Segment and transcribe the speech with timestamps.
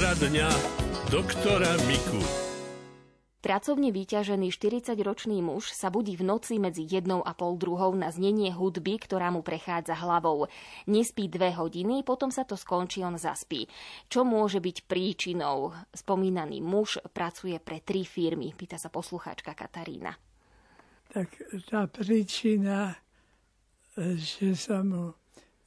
[0.00, 0.48] Poradňa
[1.12, 2.24] doktora Miku.
[3.44, 8.48] Pracovne vyťažený 40-ročný muž sa budí v noci medzi jednou a pol druhou na znenie
[8.48, 10.48] hudby, ktorá mu prechádza hlavou.
[10.88, 13.68] Nespí dve hodiny, potom sa to skončí, on zaspí.
[14.08, 15.76] Čo môže byť príčinou?
[15.92, 20.16] Spomínaný muž pracuje pre tri firmy, pýta sa poslucháčka Katarína.
[21.12, 21.28] Tak
[21.68, 22.96] tá príčina,
[24.00, 25.12] že sa mu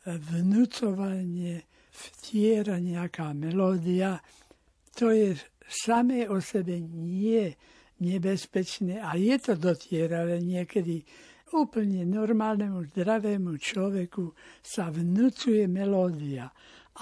[0.09, 4.17] vnúcovanie vtiera nejaká melódia,
[4.97, 5.37] to je
[5.69, 7.53] samé o sebe nie
[8.01, 11.05] nebezpečné a je to dotieravé niekedy
[11.53, 14.33] úplne normálnemu, zdravému človeku
[14.65, 16.49] sa vnúcuje melódia.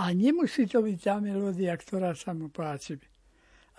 [0.04, 3.00] A nemusí to byť tá melódia, ktorá sa mu páči.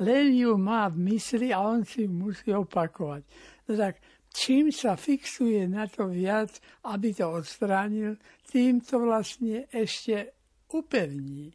[0.01, 3.23] Len ju má v mysli a on si musí opakovať.
[3.69, 4.01] No tak
[4.33, 6.57] čím sa fixuje na to viac,
[6.89, 8.17] aby to odstránil,
[8.49, 10.33] tým to vlastne ešte
[10.75, 11.53] upevní.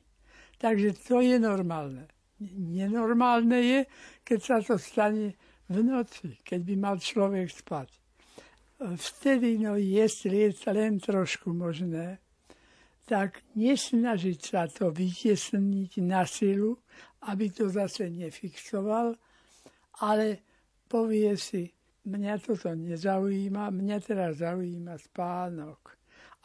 [0.57, 2.07] Takže to je normálne.
[2.53, 3.79] Nenormálne je,
[4.21, 5.33] keď sa to stane
[5.69, 7.89] v noci, keď by mal človek spať.
[8.77, 12.21] Vtedy, no jestli je len trošku možné,
[13.09, 16.77] tak nesnažiť sa to vytiesniť na silu,
[17.25, 19.17] aby to zase nefixoval,
[20.05, 20.45] ale
[20.85, 21.73] povie si,
[22.05, 25.96] mňa toto nezaujíma, mňa teraz zaujíma spánok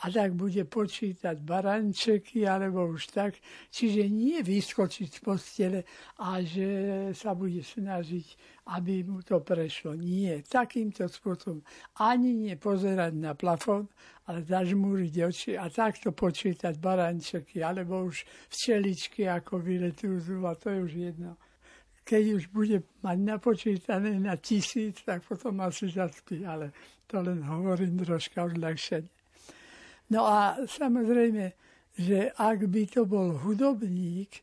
[0.02, 3.38] a tak bude počítať barančeky alebo už tak.
[3.70, 5.80] Čiže nie vyskočiť z postele
[6.18, 6.66] a že
[7.14, 8.26] sa bude snažiť,
[8.74, 9.94] aby mu to prešlo.
[9.94, 11.62] Nie, takýmto spôsobom.
[12.02, 13.86] Ani nepozerať na plafón,
[14.26, 20.78] ale zažmúriť oči a takto počítať barančeky alebo už včeličky ako vyletujú a to je
[20.82, 21.38] už jedno.
[22.02, 26.74] Keď už bude mať napočítané na tisíc, tak potom asi zaspí, ale
[27.06, 29.21] to len hovorím troška odľahšenie.
[30.10, 31.52] No a samozrejme,
[31.94, 34.42] že ak by to bol hudobník,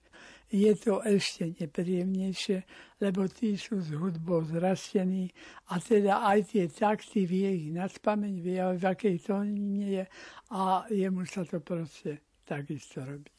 [0.50, 2.66] je to ešte nepríjemnejšie,
[3.06, 5.30] lebo tí sú s hudbou zrastení
[5.70, 10.06] a teda aj tie takty vie ich na spameň, vie v akej tónine je
[10.50, 13.30] a jemu sa to proste takisto robí.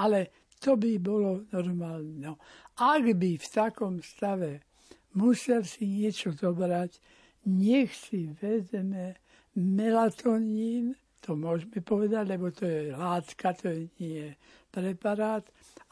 [0.00, 2.16] Ale to by bolo normálne.
[2.16, 2.40] No,
[2.80, 4.64] ak by v takom stave
[5.12, 6.96] musel si niečo zobrať,
[7.44, 9.20] nech si vezme
[9.52, 14.30] melatonín, to môžeme povedať, lebo to je látka, to je nie
[14.70, 15.42] preparát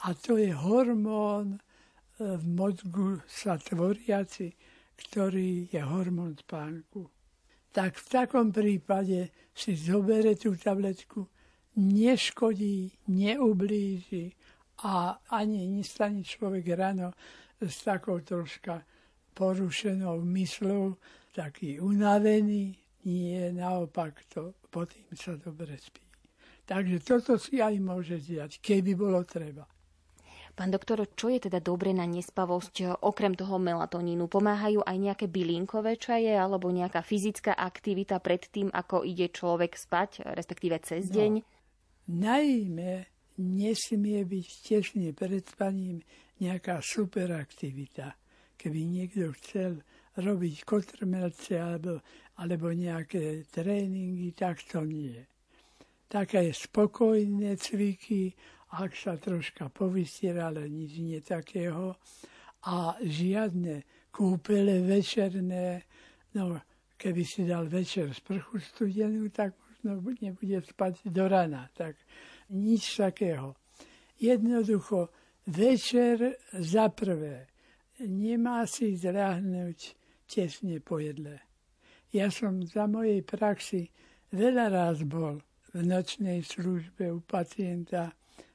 [0.04, 1.58] a to je hormón e,
[2.18, 4.52] v mozgu sa tvoriaci,
[4.94, 7.08] ktorý je hormón spánku.
[7.74, 11.26] Tak v takom prípade si zobere tú tabletku,
[11.74, 14.30] neškodí, neublíži
[14.86, 17.10] a ani nestane človek ráno
[17.58, 18.86] s takou troška
[19.34, 20.94] porušenou myslou,
[21.34, 26.02] taký unavený, nie, naopak to tým sa dobre spí.
[26.66, 29.62] Takže toto si aj môže diať, keby bolo treba.
[30.54, 34.30] Pán doktor, čo je teda dobre na nespavosť okrem toho melatonínu?
[34.30, 40.22] Pomáhajú aj nejaké bylinkové čaje alebo nejaká fyzická aktivita pred tým, ako ide človek spať,
[40.30, 41.32] respektíve cez no, deň?
[42.06, 42.92] Najmä
[43.42, 46.06] nesmie byť tesne pred spaním
[46.38, 48.14] nejaká superaktivita.
[48.54, 49.82] Keby niekto chcel
[50.18, 52.00] robiť kotrmelce alebo
[52.34, 55.22] alebo nejaké tréningy, tak to nie.
[56.10, 58.34] Také spokojné cviky,
[58.74, 61.94] ak sa troška povysiera, ale nič nie takého.
[62.66, 65.86] A žiadne kúpele večerné,
[66.34, 66.58] no
[66.98, 69.54] keby si dal večer sprchu studenú, tak
[69.84, 71.70] možno nebude spať do rana.
[71.70, 71.94] Tak
[72.50, 73.54] nič takého.
[74.18, 75.10] Jednoducho,
[75.46, 77.46] večer za prvé
[78.02, 81.40] nemá si zľahnúť tesne po jedle.
[82.14, 83.90] Ja som za mojej praxi
[84.30, 85.42] veľa raz bol
[85.74, 88.14] v nočnej službe u pacienta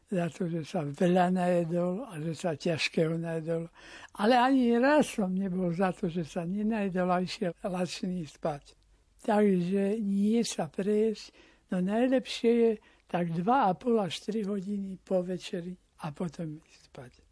[0.09, 3.69] za to, že sa veľa najedol a že sa ťažkého najedol.
[4.17, 8.73] Ale ani raz som nebol za to, že sa nenajedol a išiel lačný spať.
[9.21, 11.25] Takže nie sa prejsť,
[11.69, 12.71] no najlepšie je
[13.11, 17.28] tak 2,5 až 3 hodiny po večeri a potom spať.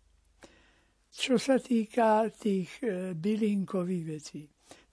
[1.18, 4.46] Čo sa týka tých e, bylinkových vecí,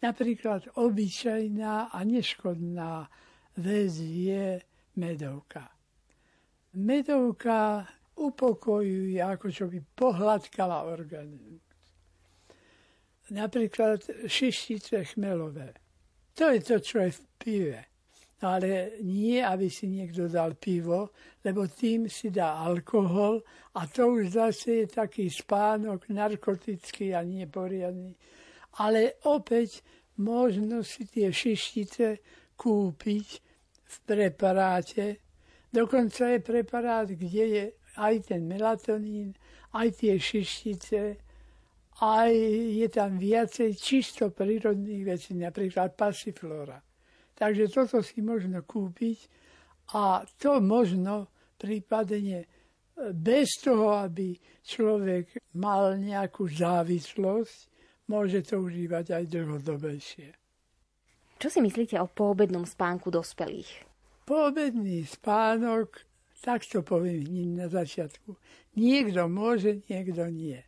[0.05, 3.09] Napríklad obyčajná a neškodná
[3.57, 4.61] vec je
[5.01, 5.73] medovka.
[6.77, 7.89] Medovka
[8.21, 11.65] upokojuje, ako čo by pohľadkala organizmus.
[13.33, 15.73] Napríklad šištice chmelové.
[16.37, 17.81] To je to, čo je v pive.
[18.45, 23.41] Ale nie, aby si niekto dal pivo, lebo tým si dá alkohol
[23.81, 28.13] a to už zase je taký spánok narkotický a neporiadný
[28.75, 29.83] ale opäť
[30.19, 32.19] možno si tie šištice
[32.59, 33.29] kúpiť
[33.85, 35.23] v preparáte.
[35.71, 37.65] Dokonca je preparát, kde je
[37.99, 39.35] aj ten melatonín,
[39.75, 41.19] aj tie šištice,
[42.03, 42.33] aj
[42.75, 46.79] je tam viacej čisto prírodných vecí, napríklad pasiflora.
[47.35, 49.19] Takže toto si možno kúpiť
[49.99, 51.29] a to možno
[51.59, 52.47] prípadne
[53.13, 57.57] bez toho, aby človek mal nejakú závislosť,
[58.07, 60.29] môže to užívať aj dlhodobejšie.
[61.43, 63.83] Čo si myslíte o poobednom spánku dospelých?
[64.25, 66.07] Poobedný spánok,
[66.41, 68.39] tak to poviem hneď na začiatku.
[68.79, 70.63] Niekto môže, niekto nie.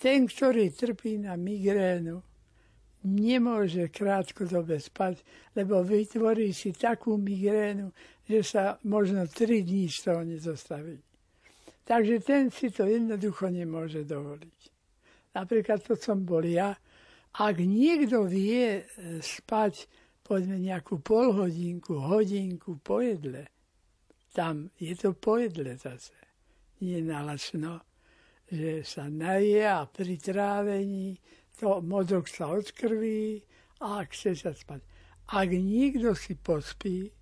[0.00, 2.24] Ten, ktorý trpí na migrénu,
[3.02, 5.22] nemôže krátkodobé spať,
[5.58, 7.90] lebo vytvorí si takú migrénu,
[8.26, 10.98] že sa možno 3 dní z toho nezostaví.
[11.82, 14.60] Takže ten si to jednoducho nemôže dovoliť.
[15.34, 16.78] Napríklad to som bol ja.
[17.32, 18.82] Ak niekto vie e,
[19.18, 19.88] spať
[20.22, 23.50] povedzme nejakú polhodinku, hodinku po jedle,
[24.30, 26.14] tam je to po jedle zase.
[26.80, 27.82] Nie nalačno,
[28.46, 31.18] že sa naje a pri trávení
[31.60, 33.42] to mozog sa odkrví
[33.80, 34.80] a chce sa spať.
[35.32, 37.12] Ak niekto si pospí,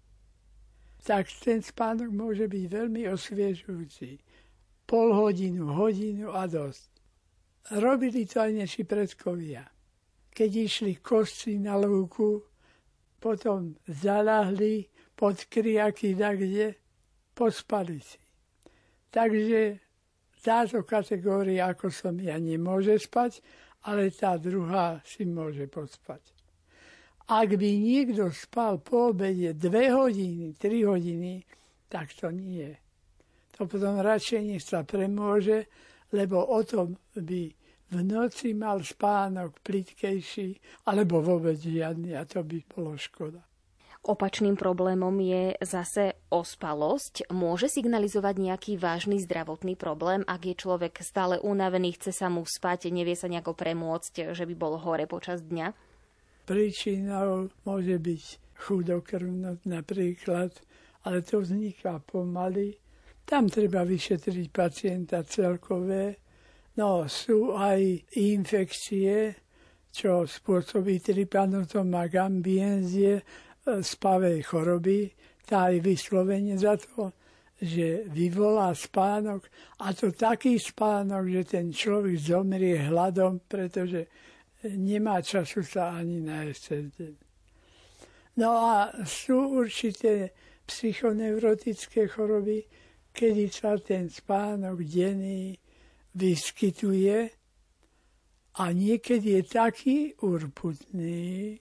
[1.00, 4.20] tak ten spánok môže byť veľmi osviežujúci.
[4.84, 6.90] Pol hodinu, hodinu a dosť.
[7.78, 9.64] Robili to aj naši predkovia.
[10.34, 12.42] Keď išli kosci na lúku,
[13.20, 16.74] potom zalahli pod kriaky kde,
[17.36, 18.18] pospali si.
[19.12, 19.78] Takže
[20.40, 23.44] táto kategória, ako som ja, nemôže spať,
[23.86, 26.20] ale tá druhá si môže pospať.
[27.30, 31.46] Ak by niekto spal po obede 2 hodiny, 3 hodiny,
[31.86, 32.74] tak to nie.
[33.54, 35.70] To potom radšej nech sa premôže,
[36.10, 37.54] lebo o tom by
[37.90, 43.49] v noci mal spánok plitkejší, alebo vôbec žiadny a to by bolo škoda.
[44.00, 47.28] Opačným problémom je zase ospalosť.
[47.36, 52.88] Môže signalizovať nejaký vážny zdravotný problém, ak je človek stále unavený, chce sa mu spať,
[52.88, 55.76] nevie sa nejako premôcť, že by bol hore počas dňa?
[56.48, 58.24] Príčinou môže byť
[58.56, 60.52] chudokrvnosť napríklad,
[61.04, 62.80] ale to vzniká pomaly.
[63.28, 66.16] Tam treba vyšetriť pacienta celkové.
[66.80, 69.36] No, sú aj infekcie,
[69.92, 73.20] čo spôsobí trypanotom a gambienzie,
[73.64, 75.10] spavej choroby,
[75.44, 77.12] tá je vyslovene za to,
[77.60, 79.44] že vyvolá spánok
[79.84, 84.08] a to taký spánok, že ten človek zomrie hladom, pretože
[84.64, 87.14] nemá času sa ani nájsť cez deň.
[88.40, 90.32] No a sú určité
[90.64, 92.64] psychoneurotické choroby,
[93.12, 95.58] kedy sa ten spánok denný
[96.14, 97.28] vyskytuje
[98.56, 101.60] a niekedy je taký urputný,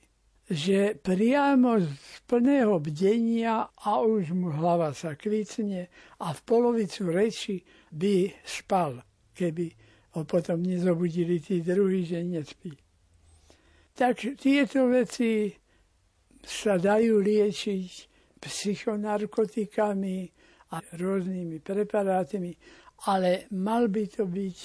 [0.49, 1.93] že priamo z
[2.25, 5.85] plného bdenia a už mu hlava sa kvicne
[6.25, 7.61] a v polovicu reči
[7.93, 8.97] by spal,
[9.37, 9.69] keby
[10.17, 12.73] ho potom nezobudili tí druhí, že nespí.
[13.93, 15.53] Tak tieto veci
[16.41, 17.89] sa dajú liečiť
[18.41, 20.17] psychonarkotikami
[20.73, 22.57] a rôznymi preparátmi,
[23.05, 24.57] ale mal by to byť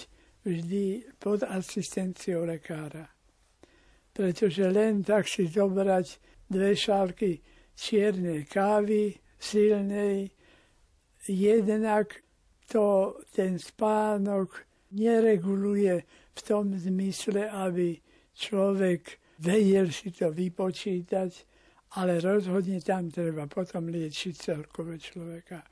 [0.48, 0.86] vždy
[1.20, 3.13] pod asistenciou lekára
[4.14, 6.06] pretože len tak si zobrať
[6.46, 7.43] dve šálky
[7.75, 10.31] čiernej kávy, silnej,
[11.26, 12.22] jednak
[12.70, 17.98] to ten spánok nereguluje v tom zmysle, aby
[18.39, 21.31] človek vedel si to vypočítať,
[21.98, 25.62] ale rozhodne tam treba potom liečiť celkové človeka.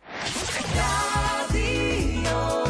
[0.75, 2.62] Radio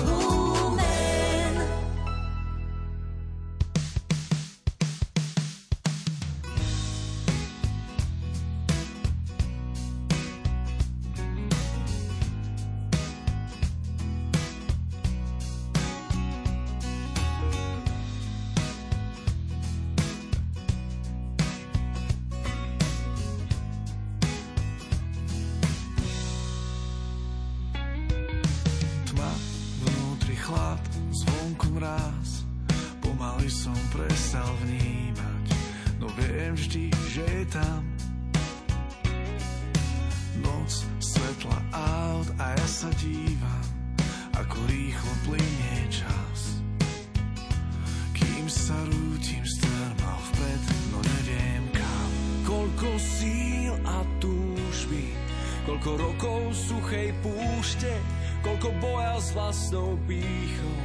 [55.63, 57.95] Koľko rokov suchej púšte,
[58.43, 60.79] koľko boja s vlastnou pýchou,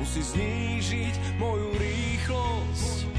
[0.00, 3.11] musí znížiť moju rýchlosť.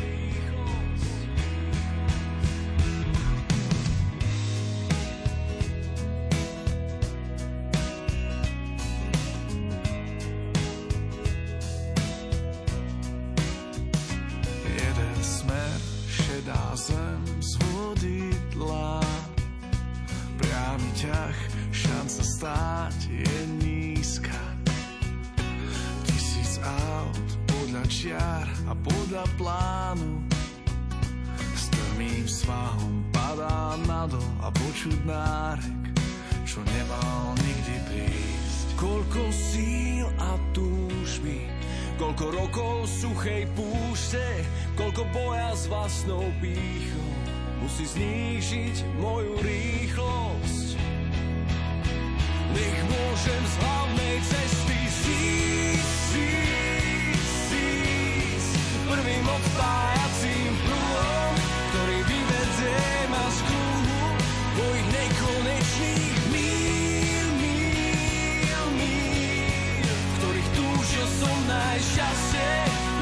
[71.83, 72.51] Som nájsť šťastie,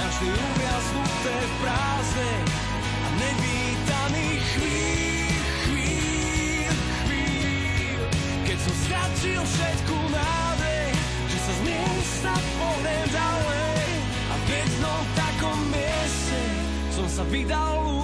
[0.01, 2.33] našli uviaznuté v prázdne
[2.81, 6.73] a nevítaných chvíľ, chvíľ,
[7.05, 8.01] chvíľ.
[8.41, 10.87] Keď som stratil všetku nádej,
[11.29, 16.41] že sa z miesta pohnem ďalej a v jednom takom mieste
[16.89, 18.00] som sa vydal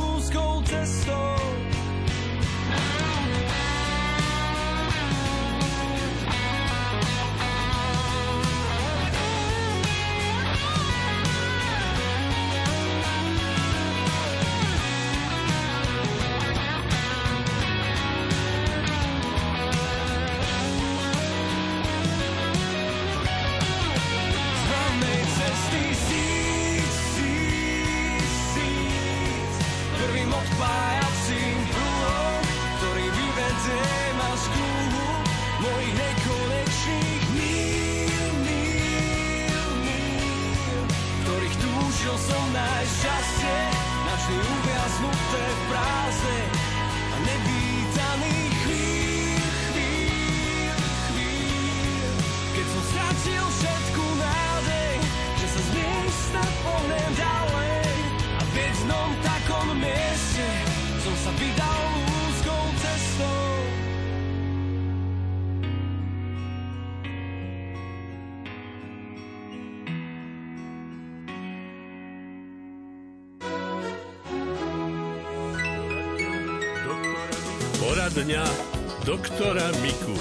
[78.27, 80.11] Poradňa doktora Miku.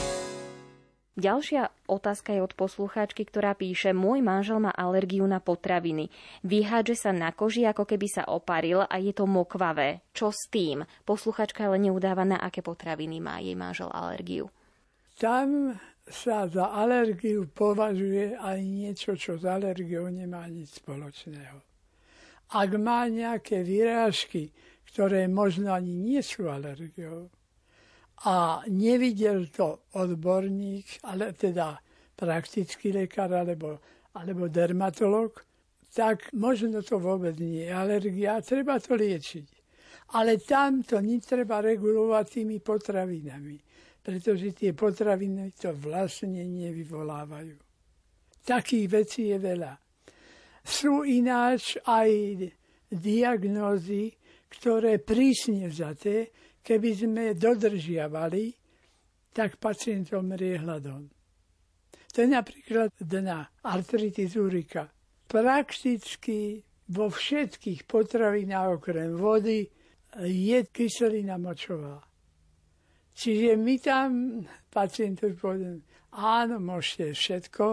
[1.19, 6.15] Ďalšia otázka je od poslucháčky, ktorá píše Môj manžel má alergiu na potraviny.
[6.47, 10.07] Vyhádže sa na koži, ako keby sa oparil a je to mokvavé.
[10.15, 10.87] Čo s tým?
[11.03, 14.55] Posluchačka ale neudáva, na aké potraviny má jej manžel alergiu.
[15.19, 15.75] Tam
[16.07, 21.59] sa za alergiu považuje aj niečo, čo s alergiou nemá nič spoločného.
[22.55, 24.55] Ak má nejaké výrážky,
[24.95, 27.35] ktoré možno ani nie sú alergiou,
[28.25, 31.77] a nevidel to odborník, ale teda
[32.17, 33.77] praktický lekár alebo,
[34.17, 35.45] alebo dermatolog,
[35.93, 39.49] tak možno to vôbec nie je alergia, treba to liečiť.
[40.17, 43.59] Ale tam to netreba regulovať tými potravinami,
[44.01, 47.57] pretože tie potraviny to vlastne nevyvolávajú.
[48.47, 49.73] Takých vecí je veľa.
[50.63, 52.11] Sú ináč aj
[52.87, 54.15] diagnózy,
[54.47, 56.31] ktoré prísne vzaté,
[56.67, 58.51] keby sme dodržiavali,
[59.31, 61.07] tak pacient zomrie hladom.
[62.11, 62.91] To je napríklad
[63.23, 64.91] na artritis urika.
[65.31, 66.59] Prakticky
[66.91, 69.69] vo všetkých potravinách okrem vody
[70.25, 72.01] je kyselina močová.
[73.17, 74.09] Čiže my tam
[74.73, 75.85] pacientovi povedeme,
[76.17, 77.67] áno, môžete všetko,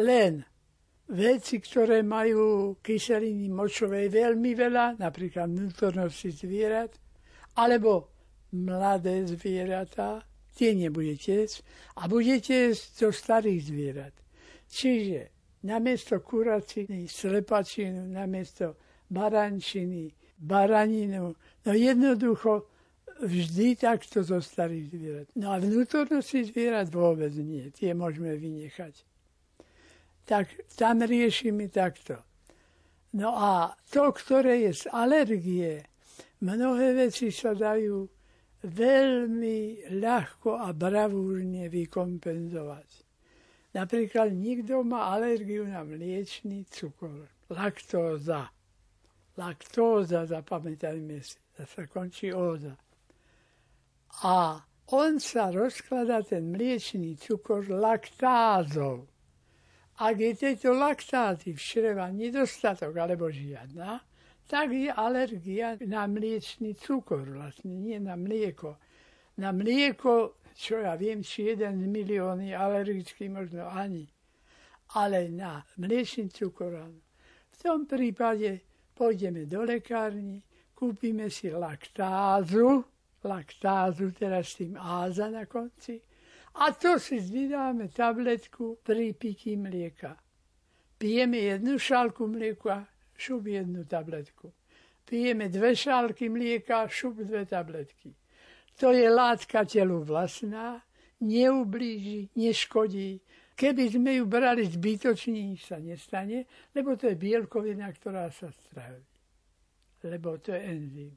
[0.00, 0.44] len
[1.08, 6.92] veci, ktoré majú kyseliny močovej veľmi veľa, napríklad vnútornosti zvierat,
[7.56, 8.17] alebo
[8.52, 10.24] mladé zvieratá,
[10.56, 11.62] tie nebudete jesť
[11.96, 14.14] a budete jesť zo starých zvierat.
[14.68, 15.20] Čiže
[15.62, 18.74] namiesto kuraciny, slepačinu, namiesto
[19.10, 22.66] barančiny, baraninu, no jednoducho
[23.22, 25.26] vždy takto zo starých zvierat.
[25.34, 28.94] No a vnútornosti zvierat vôbec nie, tie môžeme vynechať.
[30.28, 32.20] Tak tam riešime takto.
[33.16, 35.80] No a to, ktoré je z alergie,
[36.44, 38.17] mnohé veci sa dajú
[38.62, 42.90] veľmi ľahko a bravúrne vykompenzovať.
[43.76, 48.50] Napríklad nikto má alergiu na mliečný cukor, laktóza.
[49.38, 52.74] Laktóza, zapamätajme si, sa končí óza.
[54.24, 54.58] A
[54.90, 59.06] on sa rozkladá, ten mliečný cukor, laktázou.
[59.98, 64.07] Ak je tejto laktázy v čreva nedostatok alebo žiadna,
[64.48, 68.80] tak je alergia na mliečný cukor vlastne, nie na mlieko.
[69.36, 74.08] Na mlieko, čo ja viem, či jeden z milión je alergický, možno ani.
[74.96, 76.80] Ale na mliečný cukor.
[77.52, 78.64] V tom prípade
[78.96, 80.40] pôjdeme do lekárny,
[80.72, 82.82] kúpime si laktázu,
[83.20, 86.00] laktázu, teraz s tým áza na konci,
[86.58, 90.16] a to si vydáme tabletku pri pití mlieka.
[90.98, 92.88] Pijeme jednu šálku mlieka,
[93.18, 94.52] šup jednu tabletku.
[95.04, 98.14] Pijeme dve šálky mlieka, šup dve tabletky.
[98.78, 100.82] To je látka telu vlastná,
[101.20, 103.20] neublíži, neškodí.
[103.58, 109.02] Keby sme ju brali zbytočne, nič sa nestane, lebo to je bielkovina, ktorá sa stráví.
[110.06, 111.12] Lebo to je enzym.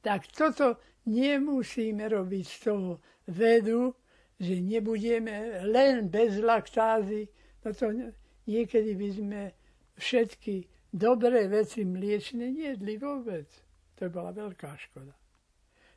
[0.00, 2.90] Tak toto nemusíme robiť z toho
[3.28, 3.92] vedu,
[4.40, 7.28] že nebudeme len bez laktázy.
[7.60, 7.92] No to
[8.48, 9.40] niekedy by sme
[10.02, 10.54] všetky
[10.90, 13.46] dobré veci mliečne nejedli vôbec.
[14.02, 15.14] To bola veľká škoda.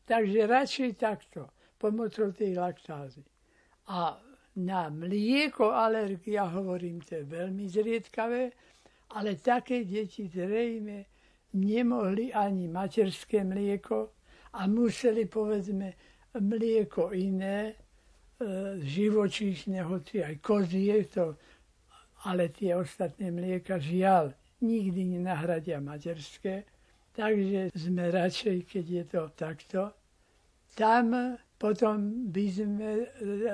[0.05, 1.49] Takže radšej takto,
[1.81, 3.25] pomocou tej laktázy.
[3.89, 4.21] A
[4.61, 8.53] na mlieko alergia, hovorím, to je veľmi zriedkavé,
[9.17, 11.05] ale také deti zrejme
[11.57, 14.13] nemohli ani materské mlieko
[14.53, 15.93] a museli, povedzme,
[16.39, 17.75] mlieko iné, e,
[18.79, 21.35] živočíšne, hoci aj kozie, to
[22.25, 24.33] ale tie ostatné mlieka žiaľ
[24.65, 26.65] nikdy nenahradia materské,
[27.13, 29.81] takže sme radšej, keď je to takto.
[30.75, 32.89] Tam potom by sme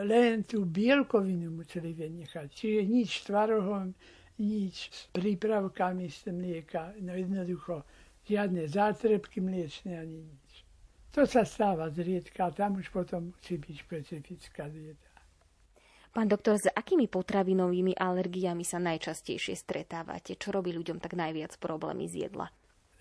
[0.07, 2.47] len tú bielkovinu museli vynechať.
[2.49, 3.93] Čiže nič s tvarohom,
[4.41, 7.85] nič s prípravkami z mlieka, no jednoducho
[8.25, 10.51] žiadne zátrebky mliečne ani nič.
[11.11, 15.10] To sa stáva zriedka, tam už potom musí byť špecifická dieta.
[16.11, 20.35] Pán doktor, s akými potravinovými alergiami sa najčastejšie stretávate?
[20.35, 22.51] Čo robí ľuďom tak najviac problémy z jedla?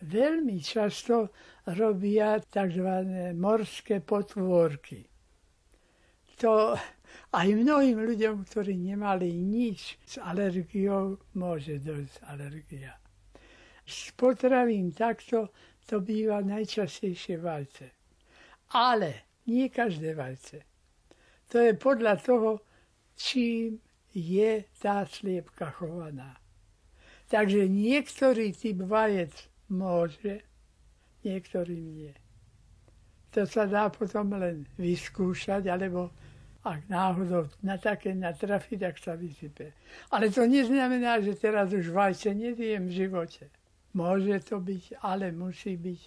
[0.00, 1.34] Veľmi často
[1.74, 2.88] robia tzv.
[3.34, 5.02] morské potvorky.
[6.38, 6.78] To
[7.34, 12.94] aj mnohým ľuďom, ktorí nemali nič s alergiou, môže dojsť alergia.
[13.82, 15.50] Z potravín takto
[15.82, 17.87] to býva najčastejšie vajce.
[18.70, 20.62] Ale nie každé vajce.
[21.50, 22.69] To je podľa toho,
[23.20, 23.78] čím
[24.16, 26.40] je tá sliepka chovaná.
[27.28, 29.30] Takže niektorý typ vajec
[29.70, 30.42] môže,
[31.22, 32.14] niektorý nie.
[33.30, 36.11] To sa dá potom len vyskúšať, alebo
[36.66, 39.70] ak náhodou na také natrafi, tak sa vysype.
[40.11, 43.46] Ale to neznamená, že teraz už vajce neviem v živote.
[43.94, 46.00] Môže to byť, ale musí byť,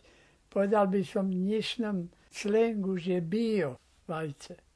[0.52, 1.98] povedal by som v dnešnom
[2.28, 3.80] slengu, že bio
[4.12, 4.73] vajce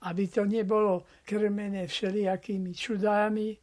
[0.00, 3.56] aby to nebolo krmené všelijakými čudámi,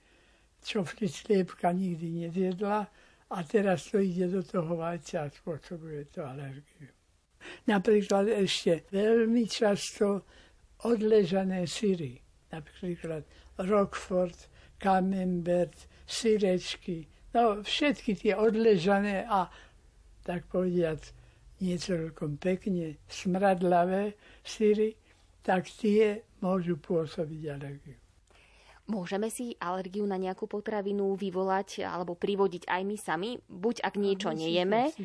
[0.62, 2.88] čo sliepka nikdy nezjedla.
[3.28, 6.88] A teraz to ide do toho vajca a spôsobuje to alergiu.
[7.68, 10.24] Napríklad ešte veľmi často
[10.88, 12.20] odležané syry,
[12.52, 13.24] napríklad
[13.60, 14.38] Rockford,
[14.78, 19.50] Camembert, syrečky, no všetky tie odležané a
[20.24, 21.02] tak povediac
[21.60, 24.14] nie celkom pekne smradlavé
[24.46, 24.94] syry,
[25.42, 27.98] tak tie môžu pôsobiť alergiu.
[28.88, 34.32] Môžeme si alergiu na nejakú potravinu vyvolať alebo privodiť aj my sami, buď ak niečo
[34.32, 34.96] nejeme.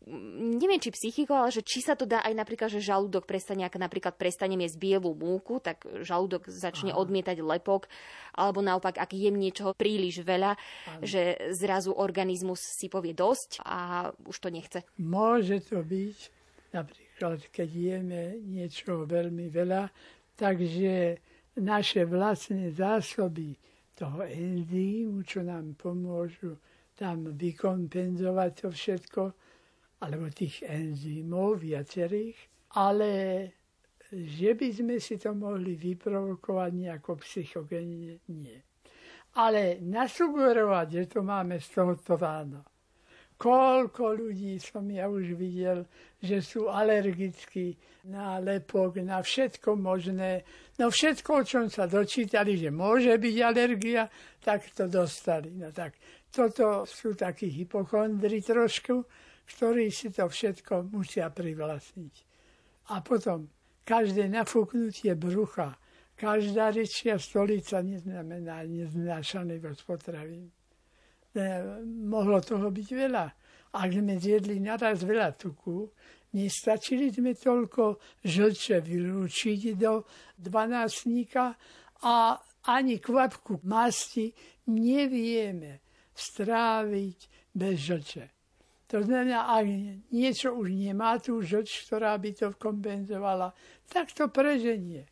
[0.00, 3.76] Neviem, či psychikou, ale že či sa to dá aj napríklad, že žalúdok prestane, ak
[3.76, 7.04] napríklad prestanem jesť bielú múku, tak žalúdok začne Aha.
[7.04, 7.84] odmietať lepok,
[8.32, 11.04] alebo naopak, ak jem niečoho príliš veľa, Aha.
[11.04, 14.80] že zrazu organizmus si povie dosť a už to nechce.
[14.96, 16.18] Môže to byť,
[16.72, 19.92] napríklad, keď jeme niečo veľmi veľa,
[20.40, 21.20] Takže
[21.60, 23.52] naše vlastné zásoby
[23.92, 26.56] toho enzýmu, čo nám pomôžu
[26.96, 29.22] tam vykompenzovať to všetko,
[30.00, 32.36] alebo tých enzýmov viacerých,
[32.80, 33.10] ale
[34.08, 38.56] že by sme si to mohli vyprovokovať nejako psychogenne, nie.
[39.36, 42.64] Ale nasugerovať, že to máme z tohoto rána,
[43.40, 45.88] Koľko ľudí som ja už videl,
[46.20, 47.72] že sú alergickí
[48.12, 50.44] na lepok, na všetko možné.
[50.76, 54.12] No všetko, o čom sa dočítali, že môže byť alergia,
[54.44, 55.56] tak to dostali.
[55.56, 55.96] No tak
[56.28, 59.08] toto sú takí hypochondri trošku,
[59.56, 62.14] ktorí si to všetko musia privlastniť.
[62.92, 63.48] A potom
[63.88, 65.80] každé nafúknutie brucha,
[66.12, 70.52] každá rečia stolica neznamená neznášanlivosť potravín
[72.10, 73.26] mohlo toho byť veľa.
[73.70, 75.86] Ak sme zjedli naraz veľa tuku,
[76.34, 80.02] nestačili sme toľko žlče vylúčiť do
[80.38, 81.54] dvanáctníka
[82.02, 82.14] a
[82.66, 84.34] ani kvapku masti
[84.68, 85.80] nevieme
[86.14, 87.18] stráviť
[87.54, 88.24] bez žlče.
[88.90, 89.66] To znamená, ak
[90.10, 93.54] niečo už nemá tú žlč, ktorá by to kompenzovala,
[93.86, 95.06] tak to preženie.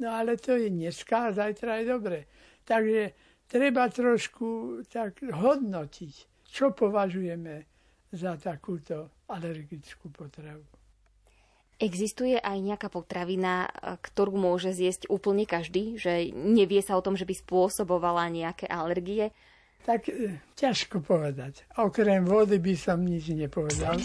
[0.00, 2.18] No ale to je dneska a zajtra je dobre.
[2.64, 3.12] Takže
[3.52, 6.14] treba trošku tak hodnotiť,
[6.48, 7.68] čo považujeme
[8.08, 10.64] za takúto alergickú potravu.
[11.82, 13.66] Existuje aj nejaká potravina,
[13.98, 19.34] ktorú môže zjesť úplne každý, že nevie sa o tom, že by spôsobovala nejaké alergie?
[19.82, 21.66] Tak e, ťažko povedať.
[21.74, 23.98] Okrem vody by som nič nepovedal.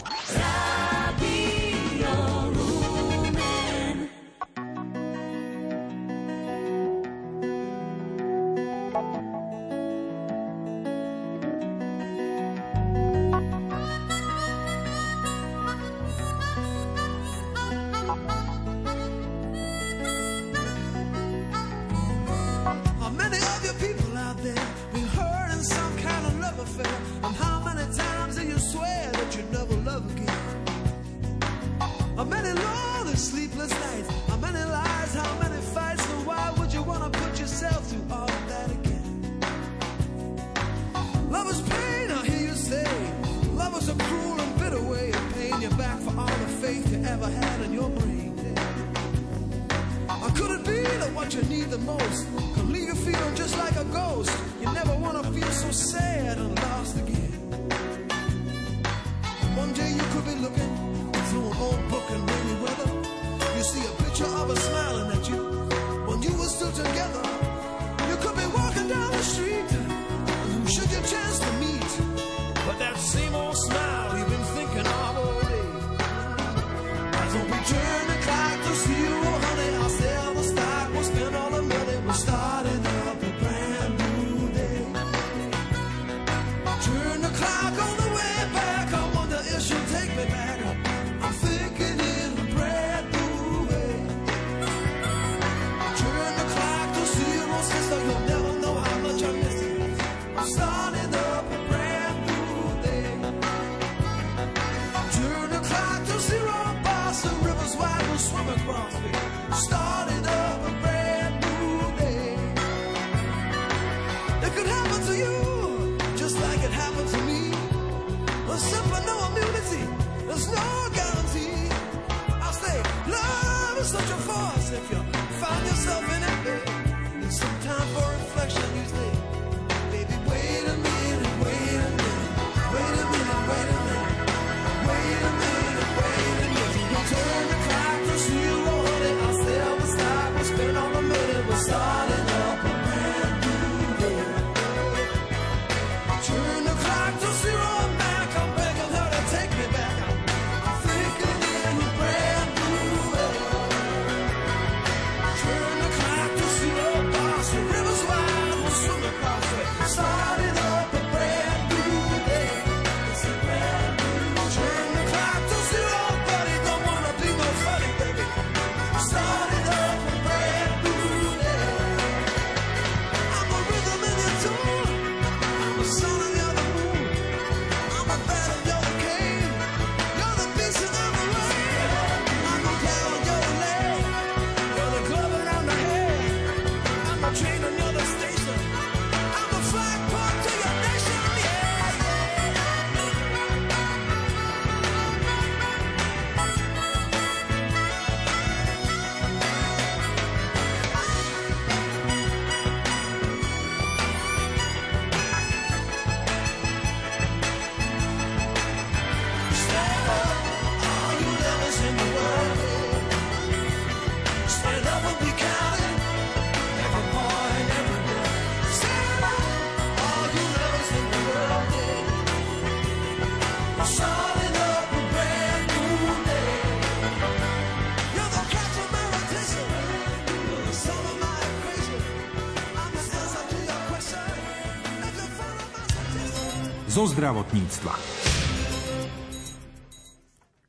[236.97, 238.16] zo zdravotníctva.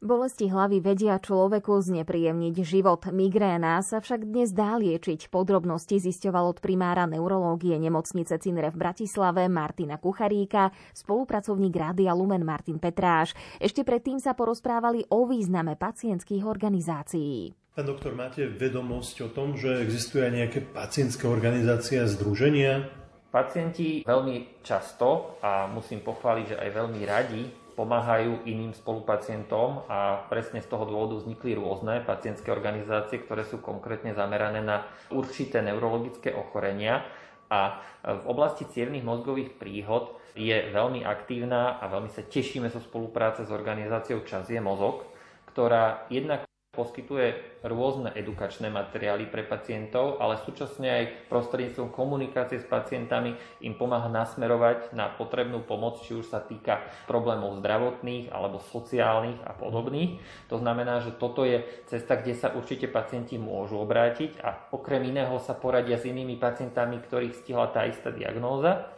[0.09, 3.05] Bolesti hlavy vedia človeku znepríjemniť život.
[3.13, 5.29] Migréna sa však dnes dá liečiť.
[5.29, 12.81] Podrobnosti zisťoval od primára neurológie nemocnice Cinre v Bratislave Martina Kucharíka, spolupracovník Rádia Lumen Martin
[12.81, 13.37] Petráš.
[13.61, 17.53] Ešte predtým sa porozprávali o význame pacientských organizácií.
[17.77, 22.89] Pán doktor, máte vedomosť o tom, že existuje aj nejaké pacientské organizácie a združenia?
[23.29, 27.45] Pacienti veľmi často, a musím pochváliť, že aj veľmi radi,
[27.79, 34.19] pomáhajú iným spolupacientom a presne z toho dôvodu vznikli rôzne pacientské organizácie, ktoré sú konkrétne
[34.19, 34.83] zamerané na
[35.15, 37.07] určité neurologické ochorenia.
[37.47, 42.91] A v oblasti cievných mozgových príhod je veľmi aktívna a veľmi sa tešíme zo so
[42.91, 45.07] spolupráce s organizáciou Čas je mozog,
[45.55, 46.45] ktorá jednak
[46.79, 53.35] poskytuje rôzne edukačné materiály pre pacientov, ale súčasne aj prostredníctvom komunikácie s pacientami
[53.67, 59.59] im pomáha nasmerovať na potrebnú pomoc, či už sa týka problémov zdravotných alebo sociálnych a
[59.59, 60.23] podobných.
[60.55, 65.35] To znamená, že toto je cesta, kde sa určite pacienti môžu obrátiť a okrem iného
[65.43, 68.95] sa poradia s inými pacientami, ktorých stihla tá istá diagnóza.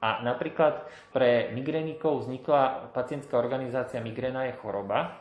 [0.00, 5.19] A napríklad pre migrénikov vznikla pacientská organizácia Migréna je choroba,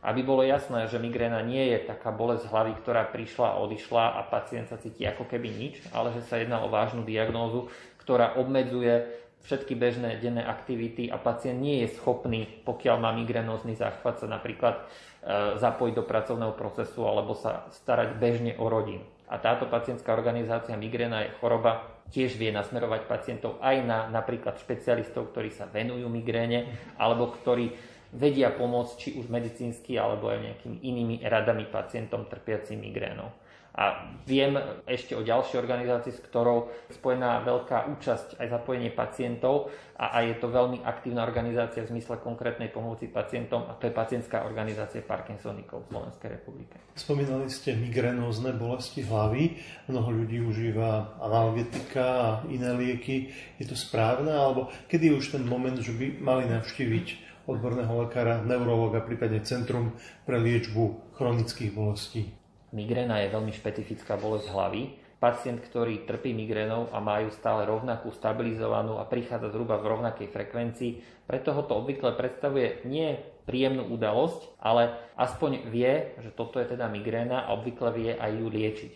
[0.00, 4.20] aby bolo jasné, že migréna nie je taká bolesť hlavy, ktorá prišla a odišla a
[4.24, 7.68] pacient sa cíti ako keby nič, ale že sa jedná o vážnu diagnózu,
[8.00, 14.20] ktorá obmedzuje všetky bežné denné aktivity a pacient nie je schopný, pokiaľ má migrénózny záchvat,
[14.20, 14.82] sa napríklad e,
[15.56, 19.04] zapojiť do pracovného procesu alebo sa starať bežne o rodinu.
[19.30, 25.30] A táto pacientská organizácia Migréna je choroba tiež vie nasmerovať pacientov aj na napríklad špecialistov,
[25.30, 26.66] ktorí sa venujú migréne
[26.98, 27.70] alebo ktorí
[28.12, 33.30] vedia pomôcť či už medicínsky alebo aj nejakými inými radami pacientom trpiacim migrénou.
[33.70, 40.10] A viem ešte o ďalšej organizácii, s ktorou spojená veľká účasť aj zapojenie pacientov a,
[40.10, 44.42] a je to veľmi aktívna organizácia v zmysle konkrétnej pomoci pacientom a to je pacientská
[44.42, 46.76] organizácia Parkinsonikov v Slovenskej republike.
[46.98, 49.62] Spomínali ste migrénózne bolesti hlavy.
[49.86, 53.30] Mnoho ľudí užíva analgetika a iné lieky.
[53.62, 54.34] Je to správne?
[54.34, 59.98] Alebo kedy je už ten moment, že by mali navštíviť odborného lekára, neurologa, prípadne Centrum
[60.22, 62.30] pre liečbu chronických bolestí.
[62.70, 64.82] Migréna je veľmi špecifická bolesť hlavy.
[65.20, 70.92] Pacient, ktorý trpí migrénou a majú stále rovnakú stabilizovanú a prichádza zhruba v rovnakej frekvencii,
[71.28, 76.88] preto ho to obvykle predstavuje nie príjemnú udalosť, ale aspoň vie, že toto je teda
[76.88, 78.92] migréna a obvykle vie aj ju liečiť.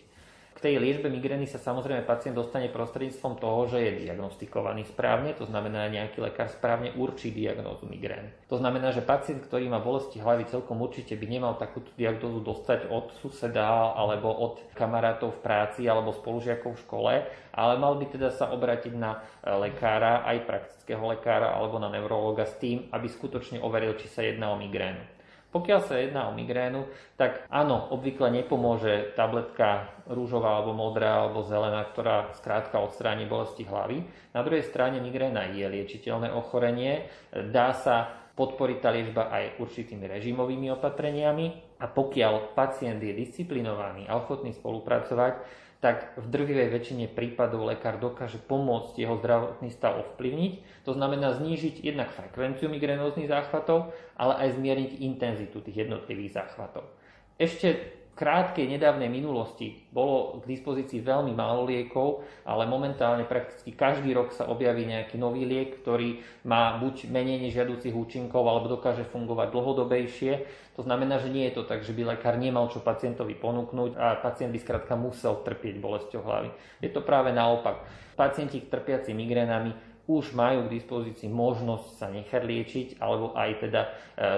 [0.55, 5.43] K tej liečbe migrény sa samozrejme pacient dostane prostredníctvom toho, že je diagnostikovaný správne, to
[5.43, 8.31] znamená, nejaký lekár správne určí diagnózu migrény.
[8.47, 12.87] To znamená, že pacient, ktorý má bolesti hlavy, celkom určite by nemal takúto diagnózu dostať
[12.87, 17.13] od suseda alebo od kamarátov v práci alebo spolužiakov v škole,
[17.51, 19.19] ale mal by teda sa obratiť na
[19.59, 24.55] lekára, aj praktického lekára alebo na neurologa s tým, aby skutočne overil, či sa jedná
[24.55, 25.14] o migrénu.
[25.55, 26.83] Pokiaľ sa jedná o migrénu,
[27.15, 34.03] tak áno, obvykle nepomôže tabletka rúžová alebo modrá alebo zelená, ktorá skrátka odstráni bolesti hlavy.
[34.35, 40.75] Na druhej strane migréna je liečiteľné ochorenie, dá sa podporiť tá liečba aj určitými režimovými
[40.75, 48.01] opatreniami a pokiaľ pacient je disciplinovaný a ochotný spolupracovať, tak v drvivej väčšine prípadov lekár
[48.01, 50.83] dokáže pomôcť jeho zdravotný stav ovplyvniť.
[50.87, 56.89] To znamená znížiť jednak frekvenciu migrénóznych záchvatov, ale aj zmierniť intenzitu tých jednotlivých záchvatov.
[57.37, 57.75] Ešte
[58.15, 64.47] krátkej nedávnej minulosti bolo k dispozícii veľmi málo liekov, ale momentálne prakticky každý rok sa
[64.47, 70.31] objaví nejaký nový liek, ktorý má buď menej nežiaducich účinkov, alebo dokáže fungovať dlhodobejšie.
[70.79, 74.15] To znamená, že nie je to tak, že by lekár nemal čo pacientovi ponúknuť a
[74.23, 76.49] pacient by skrátka musel trpieť bolesťou hlavy.
[76.79, 77.83] Je to práve naopak.
[78.15, 83.89] Pacienti trpiaci migrénami už majú k dispozícii možnosť sa nechať liečiť alebo aj teda e,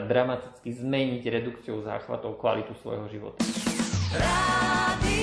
[0.08, 3.44] dramaticky zmeniť redukciou záchvatov kvalitu svojho života.
[4.08, 5.17] One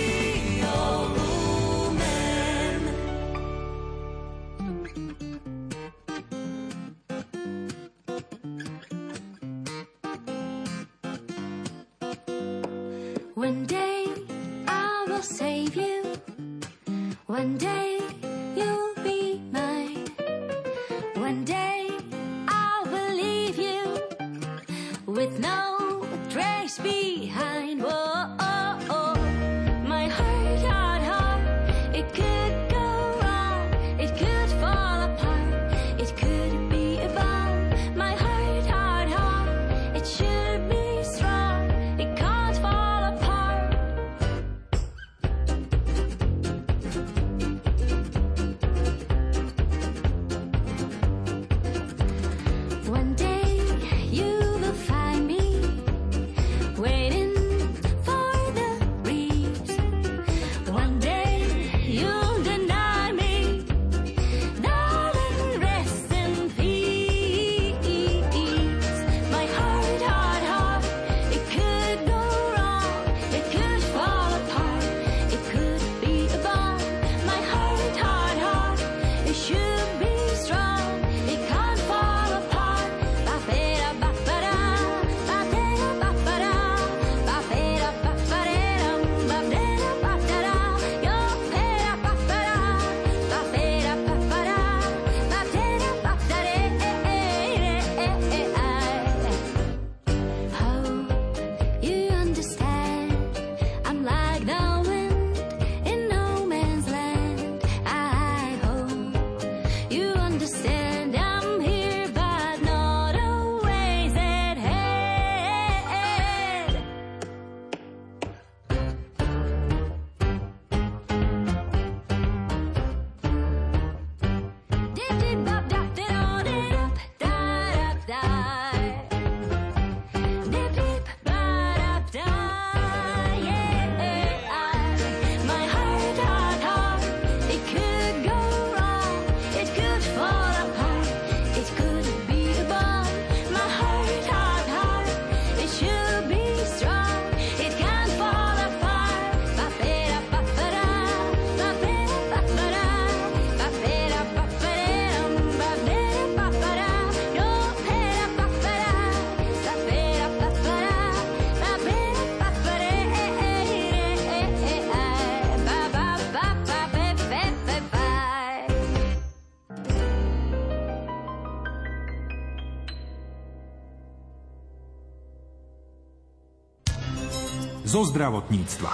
[177.94, 178.90] zo zdravotníctva.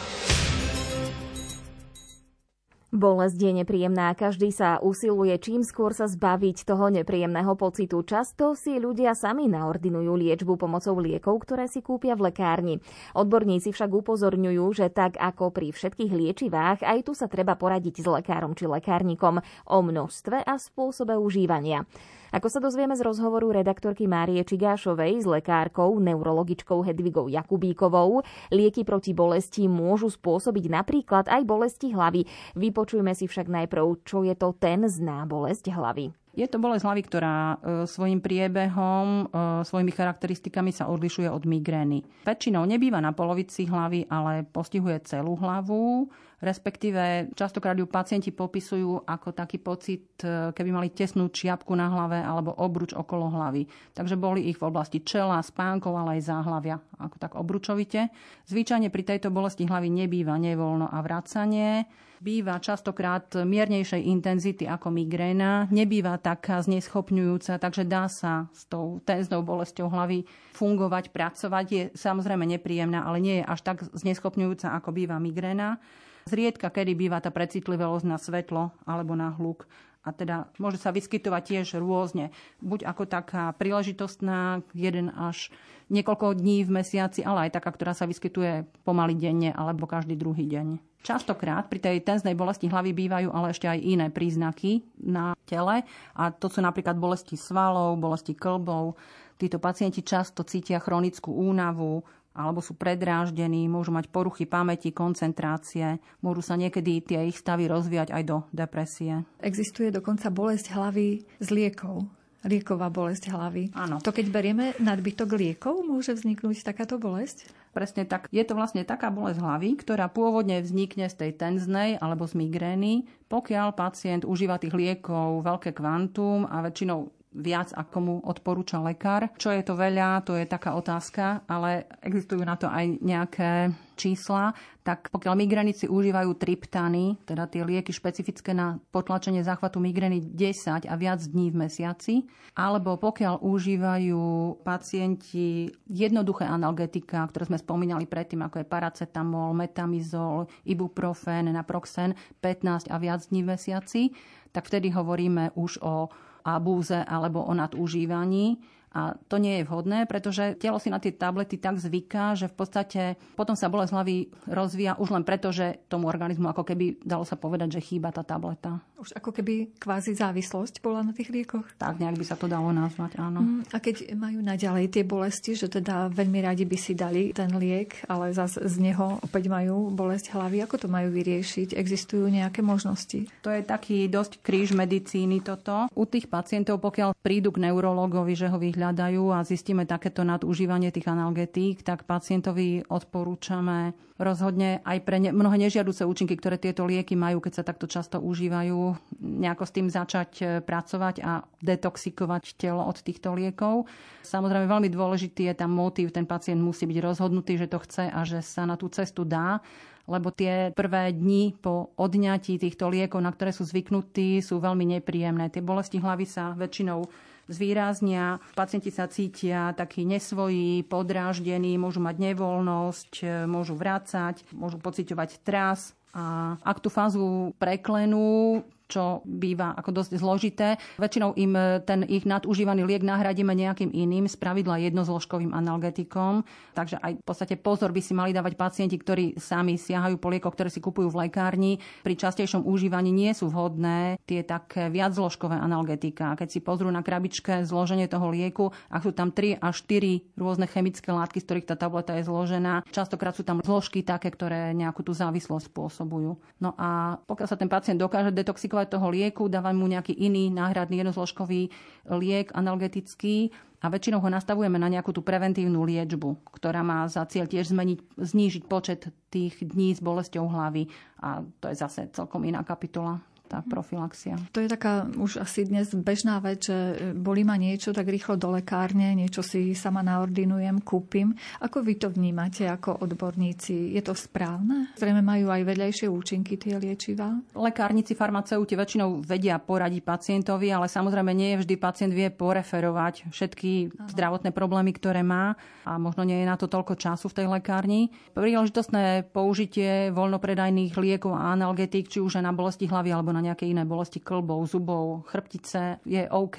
[2.92, 8.04] Bolesť je nepríjemná, každý sa usiluje čím skôr sa zbaviť toho nepríjemného pocitu.
[8.04, 12.76] Často si ľudia sami naordinujú liečbu pomocou liekov, ktoré si kúpia v lekárni.
[13.16, 18.06] Odborníci však upozorňujú, že tak ako pri všetkých liečivách, aj tu sa treba poradiť s
[18.10, 21.88] lekárom či lekárnikom o množstve a spôsobe užívania.
[22.30, 28.22] Ako sa dozvieme z rozhovoru redaktorky Márie Čigášovej s lekárkou, neurologičkou Hedvigou Jakubíkovou,
[28.54, 32.22] lieky proti bolesti môžu spôsobiť napríklad aj bolesti hlavy.
[32.54, 36.14] Vypočujme si však najprv, čo je to ten zná bolesť hlavy.
[36.30, 37.56] Je to bolesť hlavy, ktorá e,
[37.90, 42.06] svojim priebehom, e, svojimi charakteristikami sa odlišuje od migrény.
[42.22, 46.06] Väčšinou nebýva na polovici hlavy, ale postihuje celú hlavu,
[46.40, 52.20] respektíve častokrát ju pacienti popisujú ako taký pocit, e, keby mali tesnú čiapku na hlave
[52.20, 53.68] alebo obruč okolo hlavy.
[53.92, 58.09] Takže boli ich v oblasti čela, spánkov, ale aj záhlavia, ako tak obručovite.
[58.48, 61.85] Zvyčajne pri tejto bolesti hlavy nebýva nevoľno a vracanie
[62.20, 69.40] býva častokrát miernejšej intenzity ako migréna, nebýva taká zneschopňujúca, takže dá sa s tou tenznou
[69.40, 71.66] bolesťou hlavy fungovať, pracovať.
[71.72, 75.81] Je samozrejme nepríjemná, ale nie je až tak zneschopňujúca ako býva migréna.
[76.28, 79.68] Zriedka, kedy býva tá precitlivosť na svetlo alebo na hluk
[80.00, 82.33] a teda môže sa vyskytovať tiež rôzne.
[82.64, 85.52] Buď ako taká príležitostná, jeden až
[85.92, 90.48] niekoľko dní v mesiaci, ale aj taká, ktorá sa vyskytuje pomaly denne alebo každý druhý
[90.48, 90.80] deň.
[91.00, 95.80] Častokrát pri tej tenznej bolesti hlavy bývajú ale ešte aj iné príznaky na tele
[96.12, 99.00] a to sú napríklad bolesti svalov, bolesti klbov.
[99.40, 102.04] Títo pacienti často cítia chronickú únavu,
[102.40, 108.16] alebo sú predráždení, môžu mať poruchy pamäti, koncentrácie, môžu sa niekedy tie ich stavy rozvíjať
[108.16, 109.29] aj do depresie.
[109.44, 112.09] Existuje dokonca bolesť hlavy z liekov.
[112.40, 113.76] Lieková bolesť hlavy.
[113.76, 114.00] Áno.
[114.00, 117.53] To keď berieme nadbytok liekov, môže vzniknúť takáto bolesť?
[117.76, 118.33] Presne tak.
[118.33, 123.07] Je to vlastne taká bolesť hlavy, ktorá pôvodne vznikne z tej tenznej alebo z migrény,
[123.29, 129.30] pokiaľ pacient užíva tých liekov veľké kvantum a väčšinou viac, ako mu odporúča lekár.
[129.38, 134.50] Čo je to veľa, to je taká otázka, ale existujú na to aj nejaké čísla.
[134.82, 140.94] Tak pokiaľ migrenici užívajú triptany, teda tie lieky špecifické na potlačenie záchvatu migreny 10 a
[140.98, 142.14] viac dní v mesiaci,
[142.58, 144.22] alebo pokiaľ užívajú
[144.66, 152.96] pacienti jednoduché analgetika, ktoré sme spomínali predtým, ako je paracetamol, metamizol, ibuprofen, naproxen, 15 a
[152.98, 154.02] viac dní v mesiaci,
[154.50, 156.10] tak vtedy hovoríme už o
[156.44, 158.58] abúze alebo o nadužívaní.
[158.90, 162.56] A to nie je vhodné, pretože telo si na tie tablety tak zvyká, že v
[162.58, 163.02] podstate
[163.38, 164.16] potom sa bolesť hlavy
[164.50, 168.26] rozvíja už len preto, že tomu organizmu ako keby dalo sa povedať, že chýba tá
[168.26, 168.82] tableta.
[168.98, 171.64] Už ako keby kvázi závislosť bola na tých liekoch?
[171.78, 173.40] Tak nejak by sa to dalo nazvať, áno.
[173.40, 177.54] Mm, a keď majú naďalej tie bolesti, že teda veľmi radi by si dali ten
[177.54, 181.78] liek, ale zase z neho opäť majú bolesť hlavy, ako to majú vyriešiť?
[181.78, 183.30] Existujú nejaké možnosti?
[183.46, 185.86] To je taký dosť kríž medicíny toto.
[185.94, 191.08] U tých pacientov, pokiaľ prídu k neurologovi, že ho vyhľadajú a zistíme takéto nadužívanie tých
[191.08, 197.40] analgetík, tak pacientovi odporúčame rozhodne aj pre ne, mnohé nežiaduce účinky, ktoré tieto lieky majú,
[197.40, 203.00] keď sa takto často užívajú, nejako s tým začať e, pracovať a detoxikovať telo od
[203.00, 203.88] týchto liekov.
[204.20, 208.20] Samozrejme, veľmi dôležitý je tam motív, ten pacient musí byť rozhodnutý, že to chce a
[208.28, 209.64] že sa na tú cestu dá
[210.10, 215.54] lebo tie prvé dni po odňatí týchto liekov, na ktoré sú zvyknutí, sú veľmi nepríjemné.
[215.54, 217.06] Tie bolesti hlavy sa väčšinou
[217.51, 225.98] zvýraznia, pacienti sa cítia takí nesvojí, podráždení, môžu mať nevoľnosť, môžu vrácať, môžu pociťovať tras,
[226.11, 230.68] a ak tú fázu preklenú, čo býva ako dosť zložité.
[230.98, 236.42] Väčšinou im e, ten ich nadužívaný liek nahradíme nejakým iným, z pravidla jednozložkovým analgetikom.
[236.74, 240.58] Takže aj v podstate pozor by si mali dávať pacienti, ktorí sami siahajú po liekoch,
[240.58, 241.78] ktoré si kupujú v lekárni.
[242.02, 246.34] Pri častejšom užívaní nie sú vhodné tie také viaczložkové analgetika.
[246.34, 250.66] Keď si pozrú na krabičke zloženie toho lieku, ak sú tam 3 až 4 rôzne
[250.66, 255.04] chemické látky, z ktorých tá tableta je zložená, častokrát sú tam zložky také, ktoré nejakú
[255.04, 256.40] tú závislosť spôsobujú.
[256.64, 261.04] No a pokiaľ sa ten pacient dokáže detoxikovať toho lieku, dávam mu nejaký iný náhradný
[261.04, 261.68] jednozložkový
[262.08, 267.48] liek analgetický a väčšinou ho nastavujeme na nejakú tú preventívnu liečbu, ktorá má za cieľ
[267.48, 270.88] tiež zmeniť, znížiť počet tých dní s bolesťou hlavy.
[271.24, 274.38] A to je zase celkom iná kapitola tá profilaxia.
[274.55, 278.55] To je taká už asi dnes bežná vec, že bolí ma niečo, tak rýchlo do
[278.55, 281.35] lekárne, niečo si sama naordinujem, kúpim.
[281.59, 283.90] Ako vy to vnímate ako odborníci?
[283.90, 284.94] Je to správne?
[284.94, 287.35] Zrejme majú aj vedľajšie účinky tie liečivá?
[287.59, 294.55] Lekárnici, farmaceuti väčšinou vedia poradiť pacientovi, ale samozrejme nie vždy pacient vie poreferovať všetky zdravotné
[294.55, 298.01] problémy, ktoré má a možno nie je na to toľko času v tej lekárni.
[298.37, 303.66] Príležitostné použitie voľnopredajných liekov a analgetík, či už aj na bolesti hlavy alebo na nejaké
[303.66, 306.58] iné bolesti klbov, zubov, chrbtice je OK,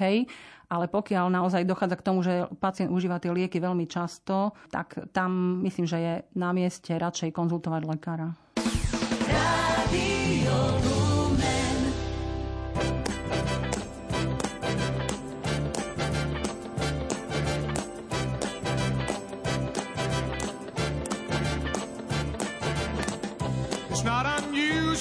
[0.72, 5.62] ale pokiaľ naozaj dochádza k tomu, že pacient užíva tie lieky veľmi často, tak tam
[5.64, 8.34] myslím, že je na mieste radšej konzultovať lekára.
[10.42, 10.81] It's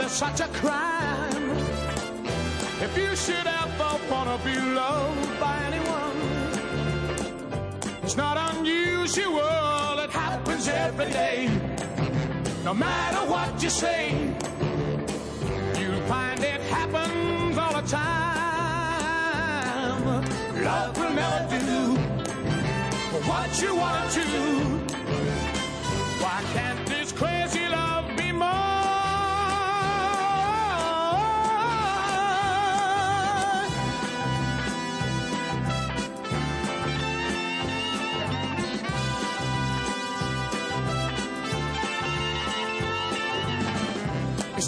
[0.00, 1.50] it's such a crime.
[2.80, 6.18] If you should ever wanna be loved by anyone,
[8.02, 11.48] it's not unusual, it happens every day.
[12.64, 14.02] No matter what you say,
[15.78, 18.40] you'll find it happens all the time.
[20.64, 21.96] Love will never do
[23.30, 24.20] what you want to.
[24.20, 24.44] Do.
[26.22, 27.89] Why can't this crazy love